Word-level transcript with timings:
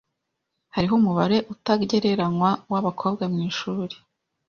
Hariho 0.75 0.93
umubare 0.99 1.37
utagereranywa 1.53 2.49
wabakobwa 2.71 3.23
mwishuri. 3.33 3.95